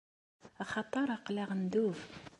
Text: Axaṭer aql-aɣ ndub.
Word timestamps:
Axaṭer 0.63 1.07
aql-aɣ 1.15 1.49
ndub. 1.61 1.97